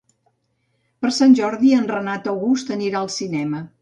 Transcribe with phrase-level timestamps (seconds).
[1.03, 3.63] Per Sant Jordi en Renat August anirà al cinema.